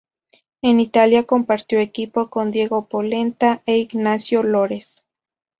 En 0.63 0.79
Italia 0.79 1.25
compartió 1.27 1.79
equipo 1.79 2.31
con 2.31 2.49
Diego 2.49 2.87
Polenta 2.87 3.61
e 3.67 3.77
Ignacio 3.77 4.41
Lores. 4.41 5.05